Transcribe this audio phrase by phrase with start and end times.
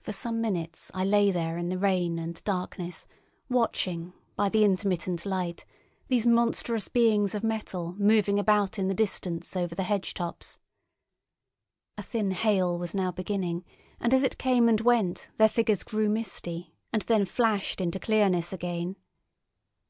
[0.00, 3.06] For some minutes I lay there in the rain and darkness
[3.50, 5.66] watching, by the intermittent light,
[6.08, 10.56] these monstrous beings of metal moving about in the distance over the hedge tops.
[11.98, 13.66] A thin hail was now beginning,
[14.00, 18.50] and as it came and went their figures grew misty and then flashed into clearness
[18.50, 18.96] again.